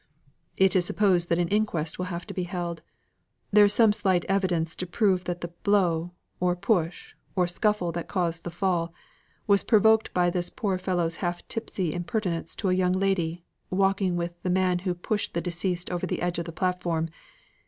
"It 0.57 0.75
is 0.75 0.83
supposed 0.83 1.29
that 1.29 1.37
an 1.37 1.49
inquest 1.49 1.99
will 1.99 2.07
have 2.07 2.25
to 2.25 2.33
be 2.33 2.45
held; 2.45 2.81
there 3.51 3.65
is 3.65 3.73
some 3.73 3.93
slight 3.93 4.25
evidence 4.25 4.75
to 4.77 4.87
prove 4.87 5.25
that 5.25 5.41
the 5.41 5.49
blow, 5.61 6.11
or 6.39 6.55
push, 6.55 7.13
or 7.35 7.45
scuffle 7.45 7.91
that 7.91 8.07
caused 8.07 8.43
the 8.43 8.49
fall, 8.49 8.95
was 9.45 9.61
provoked 9.63 10.11
by 10.11 10.31
this 10.31 10.49
poor 10.49 10.79
fellow's 10.79 11.17
half 11.17 11.47
tipsy 11.47 11.93
impertinence 11.93 12.55
to 12.55 12.69
a 12.69 12.73
young 12.73 12.93
lady, 12.93 13.43
walking 13.69 14.15
with 14.15 14.41
the 14.41 14.49
man 14.49 14.79
who 14.79 14.95
pushed 14.95 15.35
the 15.35 15.39
deceased 15.41 15.91
over 15.91 16.07
the 16.07 16.23
edge 16.23 16.39
of 16.39 16.45
the 16.45 16.51
platform. 16.51 17.07